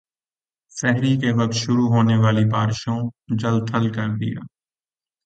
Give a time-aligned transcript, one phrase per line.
[0.71, 2.99] سحری کے وقت شروع ہونے والی بارشوں
[3.37, 4.39] جل تھل کر دیا